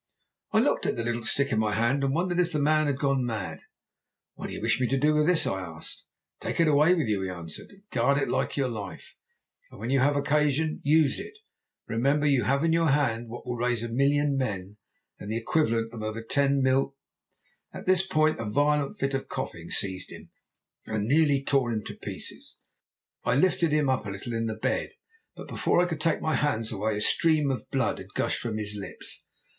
"I 0.51 0.57
looked 0.57 0.87
at 0.87 0.95
the 0.95 1.03
little 1.03 1.23
stick 1.23 1.51
in 1.51 1.59
my 1.59 1.75
hand 1.75 2.03
and 2.03 2.15
wondered 2.15 2.39
if 2.39 2.51
the 2.51 2.57
man 2.57 2.87
had 2.87 2.97
gone 2.97 3.23
mad. 3.23 3.61
"'What 4.33 4.47
do 4.47 4.53
you 4.53 4.59
wish 4.59 4.81
me 4.81 4.87
to 4.87 4.97
do 4.97 5.13
with 5.13 5.27
this?' 5.27 5.45
I 5.45 5.59
asked. 5.61 6.07
"'Take 6.39 6.59
it 6.61 6.67
away 6.67 6.95
with 6.95 7.07
you,' 7.07 7.21
he 7.21 7.29
answered, 7.29 7.67
'and 7.69 7.87
guard 7.91 8.17
it 8.17 8.27
like 8.27 8.57
your 8.57 8.67
life, 8.67 9.15
and 9.69 9.79
when 9.79 9.91
you 9.91 9.99
have 9.99 10.15
occasion, 10.15 10.81
use 10.83 11.19
it. 11.19 11.37
Remember 11.87 12.25
you 12.25 12.45
have 12.45 12.63
in 12.63 12.73
your 12.73 12.87
hand 12.87 13.29
what 13.29 13.45
will 13.45 13.57
raise 13.57 13.83
a 13.83 13.89
million 13.89 14.35
men 14.37 14.77
and 15.19 15.29
the 15.31 15.37
equivalent 15.37 15.93
of 15.93 16.01
over 16.01 16.23
ten 16.23 16.63
mil' 16.63 16.95
"At 17.71 17.85
this 17.85 18.03
point 18.03 18.39
a 18.39 18.45
violent 18.49 18.97
fit 18.97 19.13
of 19.13 19.29
coughing 19.29 19.69
seized 19.69 20.09
him 20.11 20.31
and 20.87 21.05
nearly 21.07 21.43
tore 21.43 21.71
him 21.71 21.83
to 21.83 21.93
pieces. 21.93 22.55
I 23.23 23.35
lifted 23.35 23.71
him 23.71 23.87
up 23.87 24.07
a 24.07 24.09
little 24.09 24.33
in 24.33 24.47
the 24.47 24.55
bed, 24.55 24.93
but 25.35 25.47
before 25.47 25.79
I 25.79 25.85
could 25.85 26.01
take 26.01 26.21
my 26.21 26.33
hands 26.33 26.71
away 26.71 26.97
a 26.97 27.01
stream 27.01 27.51
of 27.51 27.69
blood 27.69 27.99
had 27.99 28.15
gushed 28.15 28.39
from 28.39 28.57
his 28.57 28.75
lips. 28.75 29.25